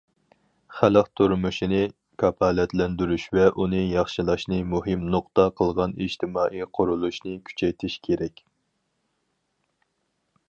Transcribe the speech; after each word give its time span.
خەلق 0.75 1.09
تۇرمۇشىنى 1.19 1.81
كاپالەتلەندۈرۈش 2.23 3.25
ۋە 3.39 3.43
ئۇنى 3.51 3.83
ياخشىلاشنى 3.83 4.59
مۇھىم 4.71 5.05
نۇقتا 5.17 5.45
قىلغان 5.61 5.95
ئىجتىمائىي 6.05 6.67
قۇرۇلۇشنى 6.79 7.35
كۈچەيتىش 7.51 7.99
كېرەك. 8.09 8.45